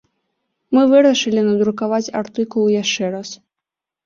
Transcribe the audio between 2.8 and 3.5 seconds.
яшчэ раз.